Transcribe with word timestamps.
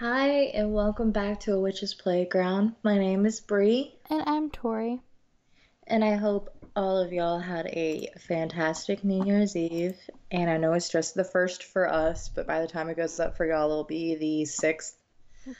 Hi, 0.00 0.28
and 0.54 0.72
welcome 0.72 1.10
back 1.10 1.40
to 1.40 1.52
A 1.52 1.60
Witch's 1.60 1.92
Playground. 1.92 2.74
My 2.82 2.96
name 2.96 3.26
is 3.26 3.38
Bree, 3.38 3.94
And 4.08 4.22
I'm 4.24 4.48
Tori. 4.48 5.02
and 5.86 6.02
I 6.02 6.14
hope 6.14 6.48
all 6.74 6.96
of 6.96 7.12
y'all 7.12 7.38
had 7.38 7.66
a 7.66 8.08
fantastic 8.18 9.04
New 9.04 9.26
Year's 9.26 9.56
Eve. 9.56 9.98
And 10.30 10.48
I 10.48 10.56
know 10.56 10.72
it's 10.72 10.88
just 10.88 11.14
the 11.14 11.22
first 11.22 11.64
for 11.64 11.86
us, 11.86 12.30
but 12.30 12.46
by 12.46 12.62
the 12.62 12.66
time 12.66 12.88
it 12.88 12.96
goes 12.96 13.20
up 13.20 13.36
for 13.36 13.44
y'all, 13.44 13.70
it'll 13.70 13.84
be 13.84 14.14
the 14.14 14.46
sixth. 14.46 14.96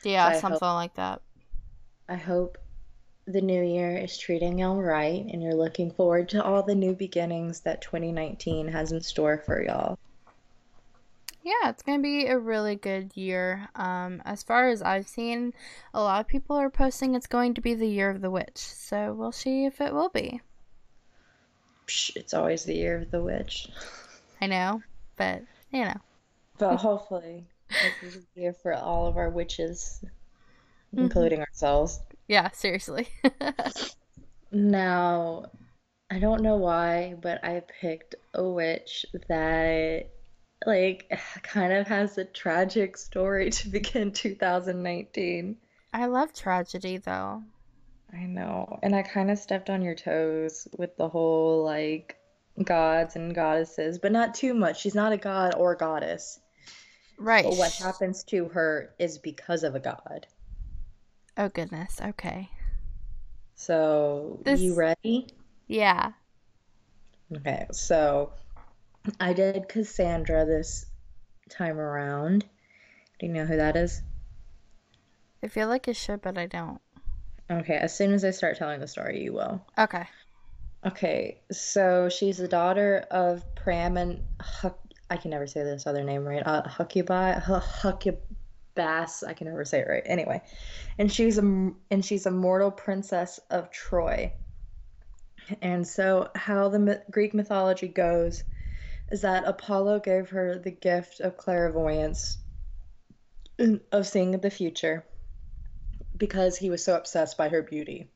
Yeah, 0.04 0.26
I 0.26 0.40
something 0.40 0.52
hope 0.52 0.74
like 0.74 0.94
that. 0.94 1.20
I 2.08 2.16
hope 2.16 2.56
the 3.26 3.42
new 3.42 3.62
year 3.62 3.94
is 3.94 4.16
treating 4.16 4.60
y'all 4.60 4.80
right, 4.80 5.22
and 5.22 5.42
you're 5.42 5.52
looking 5.52 5.90
forward 5.90 6.30
to 6.30 6.42
all 6.42 6.62
the 6.62 6.74
new 6.74 6.94
beginnings 6.94 7.60
that 7.60 7.82
2019 7.82 8.68
has 8.68 8.90
in 8.90 9.02
store 9.02 9.42
for 9.44 9.62
y'all. 9.62 9.98
Yeah, 11.42 11.68
it's 11.68 11.82
gonna 11.82 12.02
be 12.02 12.26
a 12.28 12.38
really 12.38 12.76
good 12.76 13.14
year. 13.14 13.68
Um, 13.74 14.22
as 14.24 14.42
far 14.42 14.68
as 14.70 14.80
I've 14.80 15.06
seen, 15.06 15.52
a 15.92 16.00
lot 16.02 16.20
of 16.22 16.26
people 16.28 16.56
are 16.56 16.70
posting 16.70 17.14
it's 17.14 17.26
going 17.26 17.52
to 17.54 17.60
be 17.60 17.74
the 17.74 17.88
year 17.88 18.08
of 18.08 18.22
the 18.22 18.30
witch. 18.30 18.56
So 18.56 19.12
we'll 19.12 19.30
see 19.32 19.66
if 19.66 19.82
it 19.82 19.92
will 19.92 20.08
be. 20.08 20.40
Psh, 21.86 22.16
it's 22.16 22.32
always 22.32 22.64
the 22.64 22.74
year 22.74 22.96
of 22.96 23.10
the 23.10 23.22
witch. 23.22 23.68
I 24.40 24.46
know, 24.48 24.82
but 25.16 25.44
you 25.70 25.84
know. 25.84 26.00
But 26.58 26.76
hopefully, 26.76 27.48
this 27.80 28.02
is 28.02 28.24
the 28.34 28.40
year 28.42 28.52
for 28.52 28.72
all 28.72 29.06
of 29.08 29.16
our 29.16 29.30
witches, 29.30 30.04
hmm 30.96 31.00
including 31.00 31.40
ourselves. 31.40 32.00
Yeah, 32.28 32.50
seriously. 32.52 33.08
Now, 34.52 35.50
I 36.10 36.18
don't 36.20 36.42
know 36.42 36.56
why, 36.56 37.14
but 37.20 37.44
I 37.44 37.60
picked 37.80 38.14
a 38.34 38.44
witch 38.48 39.06
that 39.28 40.10
like 40.66 41.10
kind 41.42 41.72
of 41.72 41.86
has 41.86 42.18
a 42.18 42.24
tragic 42.24 42.96
story 42.96 43.50
to 43.50 43.68
begin 43.68 44.12
2019. 44.12 45.56
I 45.92 46.06
love 46.06 46.32
tragedy 46.32 46.98
though. 46.98 47.42
I 48.12 48.24
know. 48.24 48.78
And 48.82 48.94
I 48.94 49.02
kind 49.02 49.30
of 49.30 49.38
stepped 49.38 49.70
on 49.70 49.82
your 49.82 49.94
toes 49.94 50.66
with 50.76 50.96
the 50.96 51.08
whole 51.08 51.64
like 51.64 52.16
gods 52.62 53.16
and 53.16 53.34
goddesses, 53.34 53.98
but 53.98 54.12
not 54.12 54.34
too 54.34 54.54
much. 54.54 54.80
She's 54.80 54.94
not 54.94 55.12
a 55.12 55.16
god 55.16 55.54
or 55.56 55.74
goddess. 55.74 56.40
Right. 57.18 57.44
But 57.44 57.56
what 57.56 57.72
happens 57.72 58.24
to 58.24 58.46
her 58.48 58.94
is 58.98 59.18
because 59.18 59.62
of 59.62 59.74
a 59.74 59.80
god. 59.80 60.26
Oh 61.36 61.48
goodness. 61.48 62.00
Okay. 62.00 62.50
So, 63.54 64.40
you 64.46 64.74
ready? 64.74 65.28
Yeah. 65.66 66.12
Okay, 67.36 67.66
so 67.70 68.32
I 69.18 69.32
did 69.32 69.68
Cassandra 69.68 70.44
this 70.44 70.86
time 71.48 71.78
around. 71.78 72.44
Do 73.18 73.26
you 73.26 73.32
know 73.32 73.44
who 73.44 73.56
that 73.56 73.76
is? 73.76 74.02
I 75.42 75.48
feel 75.48 75.68
like 75.68 75.88
it 75.88 75.96
should, 75.96 76.20
but 76.20 76.36
I 76.36 76.46
don't. 76.46 76.80
Okay, 77.50 77.76
as 77.76 77.96
soon 77.96 78.12
as 78.12 78.24
I 78.24 78.30
start 78.30 78.56
telling 78.56 78.80
the 78.80 78.86
story, 78.86 79.22
you 79.22 79.32
will. 79.32 79.64
Okay. 79.78 80.04
Okay, 80.86 81.40
so 81.50 82.08
she's 82.08 82.38
the 82.38 82.48
daughter 82.48 83.06
of 83.10 83.42
Priam 83.54 83.96
and 83.96 84.22
Huck. 84.40 84.78
I 85.10 85.16
can 85.16 85.30
never 85.30 85.46
say 85.46 85.64
this 85.64 85.86
other 85.86 86.04
name 86.04 86.24
right. 86.24 86.42
Uh, 86.46 86.62
Huckubi, 86.62 87.42
Hu- 87.42 88.16
I 88.78 89.34
can 89.34 89.46
never 89.46 89.64
say 89.64 89.80
it 89.80 89.88
right. 89.88 90.02
Anyway, 90.06 90.40
and 90.96 91.12
she's 91.12 91.36
a 91.36 91.42
and 91.42 92.04
she's 92.04 92.24
a 92.24 92.30
mortal 92.30 92.70
princess 92.70 93.40
of 93.50 93.70
Troy. 93.70 94.32
And 95.60 95.86
so, 95.86 96.30
how 96.34 96.68
the 96.68 97.02
Greek 97.10 97.34
mythology 97.34 97.88
goes 97.88 98.44
is 99.10 99.22
that 99.22 99.46
Apollo 99.46 100.00
gave 100.00 100.30
her 100.30 100.58
the 100.58 100.70
gift 100.70 101.20
of 101.20 101.36
clairvoyance, 101.36 102.38
of 103.92 104.06
seeing 104.06 104.32
the 104.32 104.50
future, 104.50 105.04
because 106.16 106.56
he 106.56 106.70
was 106.70 106.84
so 106.84 106.96
obsessed 106.96 107.36
by 107.36 107.48
her 107.48 107.62
beauty. 107.62 108.10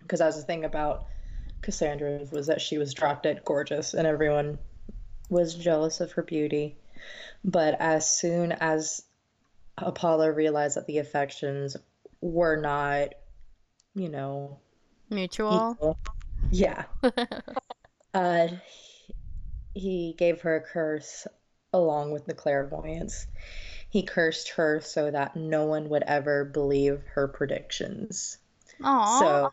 Because 0.00 0.20
that's 0.20 0.36
the 0.36 0.42
thing 0.42 0.64
about 0.64 1.06
Cassandra 1.60 2.20
was 2.32 2.46
that 2.46 2.60
she 2.60 2.78
was 2.78 2.94
drop 2.94 3.22
dead 3.22 3.42
gorgeous, 3.44 3.94
and 3.94 4.06
everyone 4.06 4.58
was 5.28 5.54
jealous 5.54 6.00
of 6.00 6.12
her 6.12 6.22
beauty. 6.22 6.76
But 7.44 7.76
as 7.80 8.08
soon 8.08 8.52
as 8.52 9.02
Apollo 9.76 10.30
realized 10.30 10.76
that 10.76 10.86
the 10.86 10.98
affections 10.98 11.76
were 12.20 12.56
not, 12.56 13.14
you 13.94 14.08
know, 14.08 14.58
Mutual. 15.10 15.72
equal, 15.72 15.98
yeah, 16.50 16.84
uh, 18.14 18.48
he 19.78 20.14
gave 20.16 20.40
her 20.42 20.56
a 20.56 20.60
curse 20.60 21.26
along 21.72 22.12
with 22.12 22.26
the 22.26 22.34
clairvoyance. 22.34 23.26
He 23.90 24.02
cursed 24.02 24.50
her 24.50 24.80
so 24.80 25.10
that 25.10 25.36
no 25.36 25.64
one 25.64 25.88
would 25.88 26.02
ever 26.02 26.44
believe 26.44 27.02
her 27.14 27.28
predictions. 27.28 28.38
Aw. 28.82 29.20
So 29.20 29.52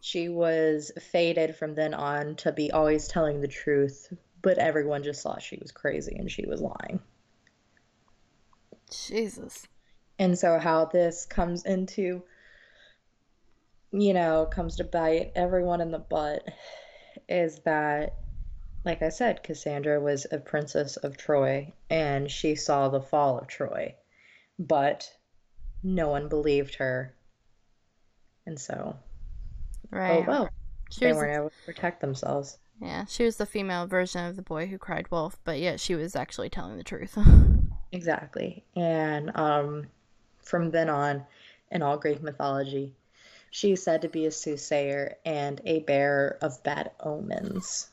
she 0.00 0.28
was 0.28 0.92
fated 1.12 1.56
from 1.56 1.74
then 1.74 1.94
on 1.94 2.36
to 2.36 2.52
be 2.52 2.70
always 2.70 3.08
telling 3.08 3.40
the 3.40 3.48
truth, 3.48 4.12
but 4.42 4.58
everyone 4.58 5.02
just 5.02 5.22
thought 5.22 5.42
she 5.42 5.58
was 5.60 5.72
crazy 5.72 6.16
and 6.16 6.30
she 6.30 6.46
was 6.46 6.60
lying. 6.60 7.00
Jesus. 8.90 9.66
And 10.18 10.38
so, 10.38 10.58
how 10.58 10.84
this 10.84 11.26
comes 11.26 11.64
into, 11.64 12.22
you 13.92 14.12
know, 14.12 14.46
comes 14.46 14.76
to 14.76 14.84
bite 14.84 15.32
everyone 15.34 15.80
in 15.80 15.90
the 15.90 15.98
butt 15.98 16.44
is 17.28 17.60
that, 17.60 18.14
like 18.84 19.02
I 19.02 19.08
said, 19.08 19.42
Cassandra 19.42 20.00
was 20.00 20.26
a 20.30 20.38
princess 20.38 20.96
of 20.96 21.16
Troy 21.16 21.72
and 21.90 22.30
she 22.30 22.54
saw 22.54 22.88
the 22.88 23.00
fall 23.00 23.38
of 23.38 23.46
Troy, 23.48 23.96
but 24.58 25.12
no 25.82 26.08
one 26.08 26.28
believed 26.28 26.76
her. 26.76 27.14
And 28.46 28.58
so, 28.58 28.96
oh 30.08 30.20
Right. 30.20 30.26
well, 30.26 30.48
She 30.90 31.04
they 31.04 31.12
was 31.12 31.16
weren't 31.18 31.34
able 31.36 31.50
to 31.50 31.56
protect 31.66 32.00
themselves. 32.00 32.58
Yeah, 32.80 33.04
she 33.06 33.24
was 33.24 33.36
the 33.36 33.46
female 33.46 33.86
version 33.86 34.24
of 34.26 34.36
the 34.36 34.42
boy 34.42 34.66
who 34.66 34.78
cried 34.78 35.10
wolf, 35.10 35.38
but 35.44 35.58
yet 35.58 35.80
she 35.80 35.94
was 35.94 36.14
actually 36.16 36.50
telling 36.50 36.76
the 36.76 36.84
truth. 36.84 37.16
Exactly. 37.92 38.62
And 38.76 39.34
um, 39.36 39.86
from 40.42 40.70
then 40.70 40.90
on, 40.90 41.26
in 41.70 41.82
all 41.82 41.96
Greek 41.96 42.22
mythology, 42.22 42.94
she 43.50 43.72
is 43.72 43.82
said 43.82 44.02
to 44.02 44.08
be 44.08 44.26
a 44.26 44.30
soothsayer 44.30 45.16
and 45.24 45.60
a 45.64 45.80
bearer 45.80 46.38
of 46.42 46.62
bad 46.62 46.90
omens, 47.00 47.88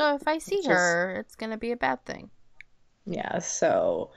so 0.00 0.14
if 0.14 0.26
I 0.26 0.38
see 0.38 0.56
is, 0.56 0.66
her, 0.66 1.16
it's 1.20 1.36
gonna 1.36 1.58
be 1.58 1.72
a 1.72 1.76
bad 1.76 2.04
thing. 2.06 2.30
yeah, 3.04 3.38
so 3.38 4.12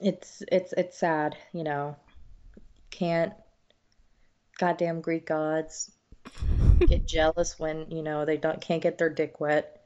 it's 0.00 0.42
it's 0.50 0.72
it's 0.76 0.98
sad, 0.98 1.36
you 1.52 1.62
know. 1.62 1.96
Can't 2.90 3.32
goddamn 4.58 5.00
Greek 5.00 5.26
gods 5.26 5.92
get 6.86 7.06
jealous 7.06 7.58
when, 7.58 7.90
you 7.90 8.02
know, 8.02 8.24
they 8.24 8.36
don't 8.36 8.60
can't 8.60 8.82
get 8.82 8.98
their 8.98 9.08
dick 9.08 9.40
wet. 9.40 9.82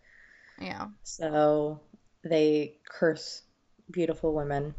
Yeah. 0.61 0.89
So 1.03 1.81
they 2.23 2.79
curse 2.89 3.43
beautiful 3.91 4.33
women, 4.35 4.75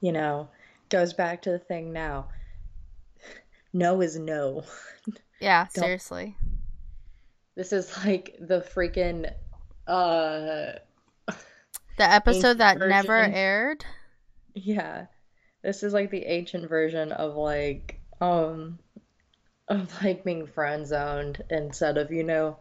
you 0.00 0.12
know. 0.12 0.48
Goes 0.88 1.14
back 1.14 1.42
to 1.42 1.50
the 1.50 1.58
thing 1.58 1.92
now. 1.92 2.28
No 3.72 4.00
is 4.00 4.16
no. 4.18 4.64
Yeah, 5.38 5.66
seriously. 5.68 6.34
This 7.56 7.72
is 7.72 7.96
like 8.04 8.36
the 8.38 8.60
freaking 8.60 9.32
uh 9.86 10.78
The 11.96 12.10
episode 12.10 12.58
that 12.58 12.78
never 12.78 13.16
aired. 13.16 13.84
Yeah. 14.54 15.06
This 15.62 15.82
is 15.82 15.92
like 15.92 16.10
the 16.10 16.26
ancient 16.26 16.68
version 16.68 17.12
of 17.12 17.34
like 17.34 17.98
um 18.20 18.78
of 19.68 19.90
like 20.02 20.22
being 20.22 20.46
friend 20.46 20.86
zoned 20.86 21.42
instead 21.50 21.96
of, 21.96 22.12
you 22.12 22.22
know, 22.22 22.58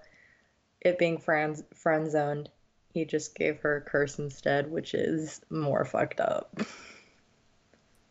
it 0.82 0.98
being 0.98 1.18
friend 1.18 1.62
friend 1.74 2.10
zoned. 2.10 2.50
He 2.94 3.04
just 3.04 3.36
gave 3.36 3.60
her 3.60 3.78
a 3.78 3.82
curse 3.82 4.18
instead, 4.18 4.72
which 4.72 4.94
is 4.94 5.42
more 5.50 5.84
fucked 5.84 6.22
up. 6.22 6.58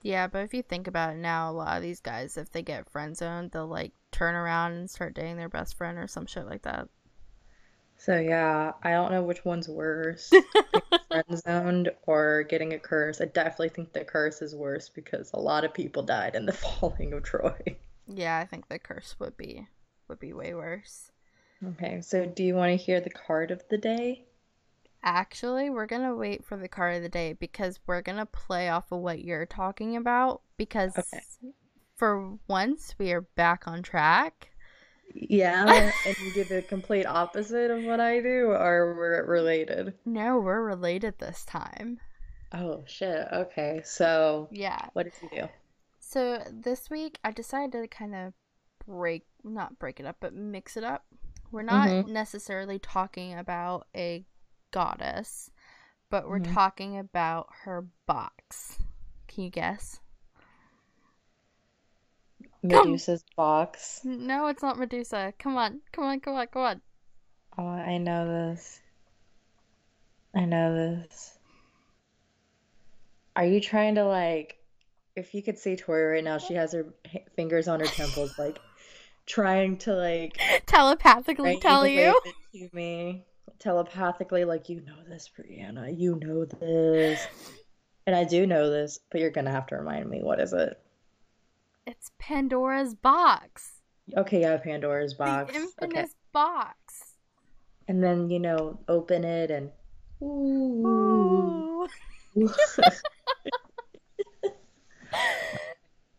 Yeah, 0.04 0.26
but 0.26 0.40
if 0.40 0.52
you 0.52 0.62
think 0.62 0.86
about 0.86 1.14
it 1.14 1.16
now, 1.16 1.50
a 1.50 1.52
lot 1.52 1.78
of 1.78 1.82
these 1.82 2.00
guys, 2.00 2.36
if 2.36 2.52
they 2.52 2.60
get 2.60 2.90
friend 2.90 3.16
zoned, 3.16 3.52
they'll 3.52 3.66
like 3.66 3.92
turn 4.12 4.34
around 4.34 4.72
and 4.72 4.90
start 4.90 5.14
dating 5.14 5.38
their 5.38 5.48
best 5.48 5.78
friend 5.78 5.96
or 5.96 6.06
some 6.06 6.26
shit 6.26 6.44
like 6.44 6.60
that. 6.62 6.88
So 7.96 8.18
yeah, 8.18 8.72
I 8.82 8.90
don't 8.90 9.12
know 9.12 9.22
which 9.22 9.46
one's 9.46 9.66
worse, 9.66 10.30
friend 11.08 11.42
zoned 11.46 11.90
or 12.06 12.42
getting 12.42 12.74
a 12.74 12.78
curse. 12.78 13.22
I 13.22 13.24
definitely 13.24 13.70
think 13.70 13.94
the 13.94 14.04
curse 14.04 14.42
is 14.42 14.54
worse 14.54 14.90
because 14.90 15.30
a 15.32 15.40
lot 15.40 15.64
of 15.64 15.72
people 15.72 16.02
died 16.02 16.34
in 16.34 16.44
the 16.44 16.52
falling 16.80 17.14
of 17.14 17.22
Troy. 17.22 17.76
Yeah, 18.06 18.38
I 18.38 18.44
think 18.44 18.68
the 18.68 18.78
curse 18.78 19.16
would 19.18 19.38
be 19.38 19.66
would 20.08 20.20
be 20.20 20.34
way 20.34 20.52
worse. 20.52 21.12
Okay, 21.66 22.02
so 22.02 22.26
do 22.26 22.44
you 22.44 22.54
want 22.54 22.78
to 22.78 22.84
hear 22.84 23.00
the 23.00 23.08
card 23.08 23.50
of 23.50 23.62
the 23.70 23.78
day? 23.78 24.26
Actually, 25.04 25.70
we're 25.70 25.86
gonna 25.86 26.16
wait 26.16 26.44
for 26.44 26.56
the 26.56 26.66
card 26.68 26.96
of 26.96 27.02
the 27.02 27.08
day 27.08 27.32
because 27.32 27.78
we're 27.86 28.02
gonna 28.02 28.26
play 28.26 28.68
off 28.68 28.90
of 28.90 28.98
what 29.00 29.22
you're 29.22 29.46
talking 29.46 29.94
about 29.96 30.42
because 30.56 30.96
Okay. 30.98 31.24
for 31.96 32.38
once 32.48 32.94
we 32.98 33.12
are 33.12 33.22
back 33.22 33.68
on 33.68 33.82
track. 33.82 34.50
Yeah, 35.14 35.92
and 36.04 36.16
you 36.18 36.30
do 36.30 36.44
the 36.44 36.60
complete 36.62 37.06
opposite 37.06 37.70
of 37.70 37.82
what 37.84 38.00
I 38.00 38.20
do, 38.20 38.50
or 38.50 38.94
we're 38.96 39.24
related? 39.24 39.94
No, 40.06 40.38
we're 40.38 40.62
related 40.62 41.18
this 41.18 41.44
time. 41.44 42.00
Oh 42.52 42.84
shit. 42.86 43.28
Okay. 43.30 43.82
So, 43.84 44.50
Yeah. 44.50 44.88
what 44.94 45.02
did 45.04 45.12
you 45.20 45.28
do? 45.28 45.48
So 45.98 46.42
this 46.50 46.90
week 46.90 47.18
I 47.24 47.30
decided 47.32 47.72
to 47.72 47.88
kind 47.88 48.14
of 48.14 48.32
break, 48.86 49.26
not 49.42 49.78
break 49.78 49.98
it 50.00 50.06
up, 50.06 50.16
but 50.20 50.34
mix 50.34 50.76
it 50.76 50.84
up. 50.84 51.04
We're 51.50 51.62
not 51.62 51.94
Mm-hmm. 51.94 52.02
necessarily 52.04 52.78
talking 52.78 53.34
about 53.36 53.86
a 53.94 54.24
goddess, 54.74 55.50
but 56.10 56.28
we're 56.28 56.40
Mhm. 56.40 56.52
talking 56.52 56.98
about 56.98 57.46
her 57.62 57.86
box. 58.06 58.78
Can 59.28 59.44
you 59.44 59.50
guess? 59.50 60.00
Come. 62.42 62.70
Medusa's 62.70 63.24
box. 63.36 64.00
No, 64.04 64.48
it's 64.48 64.62
not 64.62 64.78
Medusa. 64.78 65.32
Come 65.38 65.56
on, 65.56 65.80
come 65.92 66.04
on, 66.04 66.18
come 66.20 66.34
on, 66.34 66.46
come 66.48 66.62
on. 66.62 66.80
Oh, 67.56 67.66
I 67.66 67.98
know 67.98 68.26
this. 68.26 68.80
I 70.34 70.44
know 70.44 70.74
this. 70.74 71.38
Are 73.36 73.44
you 73.44 73.60
trying 73.60 73.94
to 73.96 74.04
like, 74.04 74.58
if 75.14 75.34
you 75.34 75.42
could 75.42 75.58
see 75.58 75.76
Tori 75.76 76.04
right 76.04 76.24
now, 76.24 76.38
she 76.38 76.54
has 76.54 76.72
her 76.72 76.92
fingers 77.36 77.68
on 77.68 77.78
her 77.80 77.86
temples, 77.86 78.36
like 78.38 78.58
trying 79.26 79.76
to 79.78 79.94
like 79.94 80.36
Telepathically 80.66 81.58
tell 81.60 81.86
you. 81.86 82.20
to 82.54 82.68
me 82.72 83.24
telepathically, 83.58 84.44
like 84.44 84.68
you 84.68 84.80
know 84.82 84.96
this, 85.08 85.30
Brianna, 85.38 85.96
you 85.98 86.16
know 86.22 86.44
this, 86.44 87.26
and 88.06 88.14
I 88.16 88.24
do 88.24 88.46
know 88.46 88.70
this, 88.70 89.00
but 89.10 89.20
you're 89.20 89.30
gonna 89.30 89.50
have 89.50 89.66
to 89.68 89.76
remind 89.76 90.08
me. 90.08 90.22
What 90.22 90.40
is 90.40 90.52
it? 90.52 90.78
It's 91.86 92.10
Pandora's 92.18 92.94
box. 92.94 93.70
Okay, 94.16 94.40
yeah, 94.42 94.56
Pandora's 94.58 95.12
The 95.12 95.18
box. 95.24 95.50
Okay, 95.54 95.62
infamous 95.62 96.14
box. 96.32 97.14
and 97.88 98.02
then 98.02 98.30
you 98.30 98.38
know, 98.40 98.78
open 98.88 99.24
it 99.24 99.50
and 99.50 99.70
ooh. 100.22 101.86
Ooh. 102.36 102.48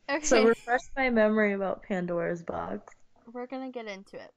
Okay, 0.07 0.24
So 0.25 0.45
refresh 0.45 0.81
my 0.95 1.10
memory 1.10 1.54
about 1.54 1.81
Pandora's 1.83 2.44
box. 2.44 2.94
we're 3.33 3.48
gonna 3.48 3.72
get 3.72 3.88
into 3.88 4.18
it. 4.18 4.31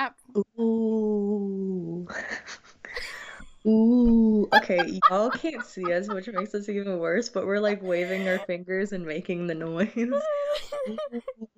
Uh, 0.00 0.10
Ooh. 0.58 2.08
Ooh. 3.66 4.48
Okay, 4.54 5.02
y'all 5.10 5.30
can't 5.30 5.62
see 5.62 5.92
us, 5.92 6.08
which 6.08 6.26
makes 6.28 6.54
us 6.54 6.70
even 6.70 6.98
worse, 6.98 7.28
but 7.28 7.46
we're 7.46 7.60
like 7.60 7.82
waving 7.82 8.26
our 8.26 8.38
fingers 8.38 8.92
and 8.92 9.04
making 9.04 9.46
the 9.46 9.54
noise. 9.54 9.94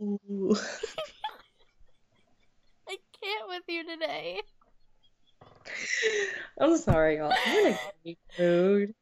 Ooh. 0.00 0.56
I 2.88 2.96
can't 3.22 3.48
with 3.48 3.62
you 3.68 3.86
today. 3.86 4.40
I'm 6.60 6.76
sorry, 6.78 7.18
y'all. 7.18 7.32
I'm 7.46 7.56
in 7.58 7.66
a 7.74 7.78
great 8.02 8.18
mood. 8.36 8.94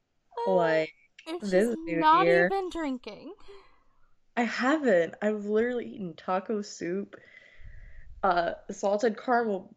Like, 0.47 0.93
It's 1.27 1.51
this 1.51 1.75
not 1.87 2.27
year. 2.27 2.45
even 2.47 2.69
drinking. 2.69 3.33
I 4.37 4.43
haven't. 4.43 5.15
I've 5.23 5.47
literally 5.47 5.87
eaten 5.87 6.15
taco 6.15 6.61
soup, 6.61 7.17
uh, 8.22 8.52
salted 8.70 9.17
caramel 9.17 9.75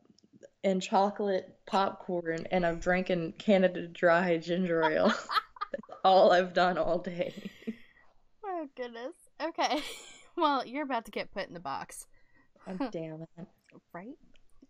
and 0.64 0.82
chocolate 0.82 1.56
popcorn, 1.66 2.48
and 2.52 2.66
I'm 2.66 2.80
drinking 2.80 3.34
Canada 3.38 3.88
Dry 3.88 4.38
ginger 4.38 4.84
ale. 4.84 5.08
That's 5.72 6.00
all 6.04 6.32
I've 6.32 6.54
done 6.54 6.78
all 6.78 7.00
day. 7.00 7.34
Oh 8.46 8.68
goodness. 8.76 9.14
Okay. 9.42 9.82
Well, 10.36 10.66
you're 10.66 10.84
about 10.84 11.06
to 11.06 11.12
get 11.12 11.32
put 11.32 11.48
in 11.48 11.54
the 11.54 11.60
box, 11.60 12.08
Oh, 12.68 12.90
damn 12.92 13.22
it. 13.22 13.48
right? 13.94 14.16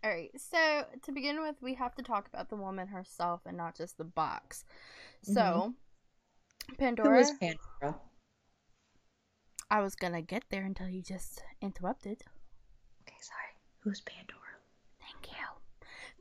All 0.04 0.10
right. 0.10 0.30
So 0.36 0.84
to 1.04 1.12
begin 1.14 1.42
with, 1.42 1.56
we 1.62 1.74
have 1.76 1.96
to 1.96 2.04
talk 2.04 2.28
about 2.28 2.50
the 2.50 2.58
woman 2.58 2.88
herself 2.88 3.42
and 3.46 3.56
not 3.56 3.76
just 3.78 3.98
the 3.98 4.04
box. 4.04 4.66
So, 5.22 5.74
Who 6.68 6.76
Pandora. 6.76 7.20
is 7.20 7.32
Pandora? 7.32 7.98
I 9.72 9.80
was 9.82 9.96
gonna 9.96 10.22
get 10.22 10.44
there 10.50 10.66
until 10.66 10.90
you 10.90 11.02
just 11.02 11.42
interrupted. 11.62 12.22
Okay, 13.08 13.18
sorry. 13.22 13.53
Who's 13.84 14.02
Pandora? 14.02 14.40
Thank 15.02 15.32
you. 15.32 15.46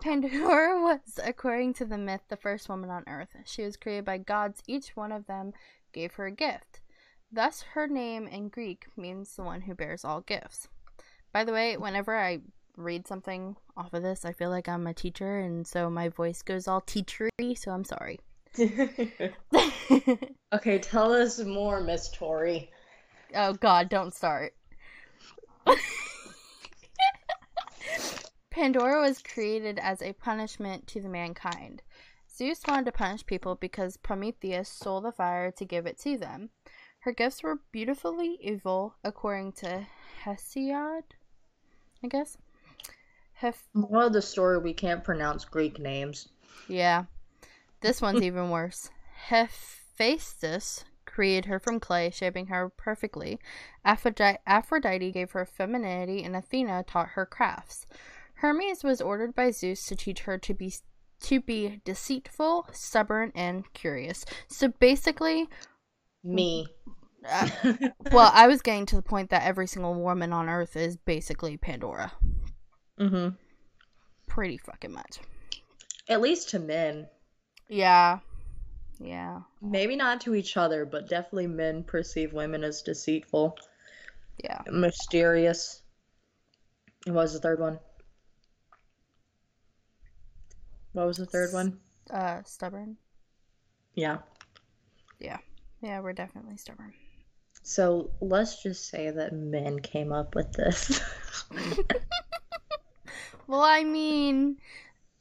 Pandora 0.00 0.80
was, 0.82 1.20
according 1.22 1.74
to 1.74 1.84
the 1.84 1.98
myth, 1.98 2.22
the 2.28 2.36
first 2.36 2.68
woman 2.68 2.90
on 2.90 3.04
earth. 3.06 3.28
She 3.44 3.62
was 3.62 3.76
created 3.76 4.04
by 4.04 4.18
gods, 4.18 4.62
each 4.66 4.96
one 4.96 5.12
of 5.12 5.26
them 5.26 5.52
gave 5.92 6.14
her 6.14 6.26
a 6.26 6.32
gift. 6.32 6.80
Thus, 7.30 7.62
her 7.74 7.86
name 7.86 8.26
in 8.26 8.48
Greek 8.48 8.86
means 8.96 9.34
the 9.36 9.42
one 9.42 9.62
who 9.62 9.74
bears 9.74 10.04
all 10.04 10.20
gifts. 10.20 10.68
By 11.32 11.44
the 11.44 11.52
way, 11.52 11.76
whenever 11.76 12.18
I 12.18 12.40
read 12.76 13.06
something 13.06 13.56
off 13.76 13.94
of 13.94 14.02
this, 14.02 14.24
I 14.24 14.32
feel 14.32 14.50
like 14.50 14.68
I'm 14.68 14.86
a 14.86 14.94
teacher, 14.94 15.38
and 15.38 15.66
so 15.66 15.88
my 15.88 16.08
voice 16.08 16.42
goes 16.42 16.66
all 16.66 16.80
teachery, 16.80 17.56
so 17.56 17.70
I'm 17.70 17.84
sorry. 17.84 18.20
Okay, 20.52 20.78
tell 20.78 21.14
us 21.14 21.38
more, 21.38 21.80
Miss 21.80 22.10
Tori. 22.10 22.70
Oh 23.34 23.54
god, 23.54 23.88
don't 23.88 24.12
start. 24.12 24.52
Pandora 28.52 29.00
was 29.00 29.22
created 29.22 29.78
as 29.78 30.02
a 30.02 30.12
punishment 30.12 30.86
to 30.88 31.00
the 31.00 31.08
mankind. 31.08 31.80
Zeus 32.30 32.60
wanted 32.68 32.84
to 32.84 32.92
punish 32.92 33.24
people 33.24 33.54
because 33.54 33.96
Prometheus 33.96 34.68
stole 34.68 35.00
the 35.00 35.10
fire 35.10 35.50
to 35.52 35.64
give 35.64 35.86
it 35.86 35.98
to 36.00 36.18
them. 36.18 36.50
Her 37.00 37.12
gifts 37.12 37.42
were 37.42 37.60
beautifully 37.72 38.38
evil, 38.42 38.94
according 39.02 39.52
to 39.52 39.86
Hesiod, 40.24 41.02
I 42.04 42.08
guess. 42.08 42.36
Hef- 43.32 43.68
Moral 43.72 44.08
of 44.08 44.12
the 44.12 44.20
story, 44.20 44.58
we 44.58 44.74
can't 44.74 45.02
pronounce 45.02 45.46
Greek 45.46 45.78
names. 45.78 46.28
yeah. 46.68 47.04
This 47.80 48.02
one's 48.02 48.22
even 48.30 48.50
worse. 48.50 48.90
Hephaestus 49.28 50.84
created 51.06 51.46
her 51.46 51.58
from 51.58 51.80
clay, 51.80 52.10
shaping 52.10 52.48
her 52.48 52.68
perfectly. 52.68 53.40
Aphrodite, 53.82 54.38
Aphrodite 54.46 55.10
gave 55.10 55.30
her 55.32 55.46
femininity, 55.46 56.22
and 56.22 56.36
Athena 56.36 56.84
taught 56.86 57.08
her 57.08 57.24
crafts. 57.24 57.86
Hermes 58.42 58.82
was 58.82 59.00
ordered 59.00 59.36
by 59.36 59.52
Zeus 59.52 59.86
to 59.86 59.94
teach 59.94 60.22
her 60.22 60.36
to 60.36 60.52
be 60.52 60.72
to 61.20 61.40
be 61.40 61.80
deceitful, 61.84 62.66
stubborn, 62.72 63.30
and 63.36 63.72
curious. 63.72 64.24
So 64.48 64.66
basically, 64.66 65.48
Me. 66.24 66.66
uh, 67.30 67.48
well, 68.10 68.32
I 68.34 68.48
was 68.48 68.60
getting 68.60 68.84
to 68.86 68.96
the 68.96 69.02
point 69.02 69.30
that 69.30 69.44
every 69.44 69.68
single 69.68 69.94
woman 69.94 70.32
on 70.32 70.48
Earth 70.48 70.74
is 70.74 70.96
basically 70.96 71.56
Pandora. 71.56 72.10
Mm-hmm. 72.98 73.36
Pretty 74.26 74.58
fucking 74.58 74.90
much. 74.92 75.20
At 76.08 76.20
least 76.20 76.48
to 76.48 76.58
men. 76.58 77.06
Yeah. 77.68 78.18
Yeah. 78.98 79.42
Maybe 79.60 79.94
not 79.94 80.20
to 80.22 80.34
each 80.34 80.56
other, 80.56 80.84
but 80.84 81.08
definitely 81.08 81.46
men 81.46 81.84
perceive 81.84 82.32
women 82.32 82.64
as 82.64 82.82
deceitful, 82.82 83.56
Yeah. 84.42 84.62
mysterious. 84.68 85.82
What 87.06 87.14
was 87.14 87.34
the 87.34 87.38
third 87.38 87.60
one? 87.60 87.78
What 90.92 91.06
was 91.06 91.16
the 91.16 91.26
third 91.26 91.52
one? 91.52 91.78
Uh, 92.10 92.42
stubborn. 92.44 92.96
Yeah. 93.94 94.18
Yeah, 95.18 95.38
Yeah, 95.80 96.00
we're 96.00 96.12
definitely 96.12 96.56
stubborn. 96.56 96.92
So 97.62 98.10
let's 98.20 98.62
just 98.62 98.88
say 98.88 99.10
that 99.10 99.32
men 99.32 99.78
came 99.80 100.12
up 100.12 100.34
with 100.34 100.52
this. 100.52 101.00
Well, 103.46 103.60
I 103.62 103.84
mean, 103.84 104.56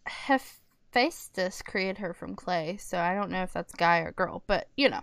Hephaestus 0.06 1.62
created 1.64 1.98
her 1.98 2.14
from 2.14 2.36
clay, 2.36 2.78
so 2.78 2.98
I 2.98 3.14
don't 3.14 3.30
know 3.32 3.44
if 3.44 3.52
that's 3.52 3.74
guy 3.74 4.00
or 4.00 4.14
girl, 4.14 4.42
but 4.48 4.70
you 4.78 4.90
know. 4.90 5.02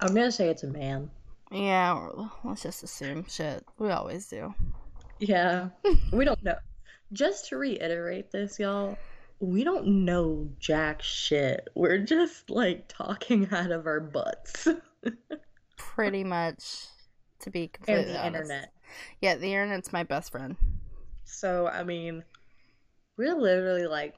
I'm 0.00 0.14
gonna 0.14 0.30
say 0.30 0.48
it's 0.48 0.64
a 0.64 0.68
man. 0.68 1.10
Yeah, 1.50 1.94
or 1.94 2.30
let's 2.44 2.62
just 2.62 2.82
assume 2.82 3.24
shit. 3.26 3.64
We 3.78 3.90
always 3.90 4.28
do. 4.28 4.54
Yeah. 5.18 5.70
We 6.12 6.26
don't 6.26 6.42
know. 6.44 6.56
Just 7.12 7.48
to 7.48 7.56
reiterate 7.56 8.30
this, 8.30 8.58
y'all, 8.58 8.98
we 9.40 9.64
don't 9.64 9.86
know 10.04 10.48
jack 10.58 11.02
shit. 11.02 11.68
We're 11.74 11.98
just 11.98 12.50
like 12.50 12.88
talking 12.88 13.48
out 13.52 13.70
of 13.70 13.86
our 13.86 14.00
butts. 14.00 14.68
Pretty 15.76 16.24
much, 16.24 16.86
to 17.40 17.50
be 17.50 17.68
completely 17.68 18.04
And 18.04 18.14
the 18.14 18.20
honest. 18.20 18.42
internet. 18.42 18.72
Yeah, 19.20 19.36
the 19.36 19.52
internet's 19.52 19.92
my 19.92 20.02
best 20.02 20.32
friend. 20.32 20.56
So, 21.24 21.68
I 21.68 21.84
mean, 21.84 22.24
we're 23.16 23.34
literally 23.36 23.86
like, 23.86 24.14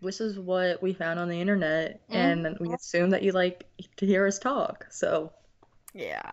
this 0.00 0.20
is 0.20 0.38
what 0.38 0.82
we 0.82 0.94
found 0.94 1.20
on 1.20 1.28
the 1.28 1.40
internet, 1.40 2.00
and 2.08 2.46
mm-hmm. 2.46 2.64
we 2.64 2.74
assume 2.74 3.10
that 3.10 3.22
you 3.22 3.32
like 3.32 3.66
to 3.96 4.06
hear 4.06 4.26
us 4.26 4.38
talk. 4.38 4.86
So, 4.90 5.32
Yeah. 5.92 6.32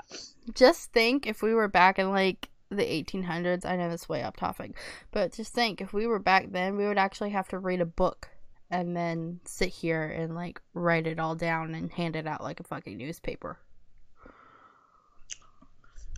Just 0.53 0.93
think 0.93 1.27
if 1.27 1.41
we 1.41 1.53
were 1.53 1.67
back 1.67 1.99
in 1.99 2.09
like 2.11 2.49
the 2.69 2.83
1800s. 2.83 3.65
I 3.65 3.75
know 3.75 3.89
this 3.89 4.09
way 4.09 4.23
off 4.23 4.35
topic, 4.35 4.71
but 5.11 5.33
just 5.33 5.53
think 5.53 5.81
if 5.81 5.93
we 5.93 6.05
were 6.07 6.19
back 6.19 6.51
then, 6.51 6.77
we 6.77 6.85
would 6.87 6.97
actually 6.97 7.29
have 7.31 7.47
to 7.49 7.59
read 7.59 7.81
a 7.81 7.85
book 7.85 8.29
and 8.69 8.95
then 8.95 9.39
sit 9.45 9.69
here 9.69 10.03
and 10.03 10.35
like 10.35 10.61
write 10.73 11.07
it 11.07 11.19
all 11.19 11.35
down 11.35 11.73
and 11.73 11.91
hand 11.93 12.15
it 12.15 12.27
out 12.27 12.43
like 12.43 12.59
a 12.59 12.63
fucking 12.63 12.97
newspaper. 12.97 13.57